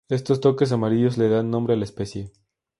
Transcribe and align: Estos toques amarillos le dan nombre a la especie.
Estos 0.09 0.41
toques 0.41 0.71
amarillos 0.71 1.15
le 1.19 1.29
dan 1.29 1.51
nombre 1.51 1.75
a 1.75 1.77
la 1.77 1.83
especie. 1.83 2.31